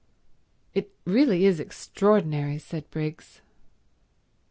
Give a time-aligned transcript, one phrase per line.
[0.73, 3.41] "It really is extraordinary," said Briggs.